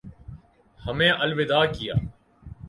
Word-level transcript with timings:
ہمیں 0.79 1.11
الوداع 1.11 1.65
کیا 1.65 1.93